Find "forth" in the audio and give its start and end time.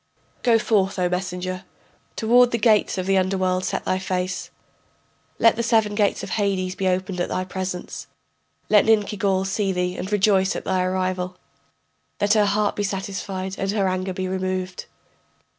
0.57-0.97